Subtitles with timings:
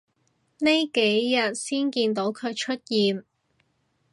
[0.57, 3.23] 呢幾日先見到佢出現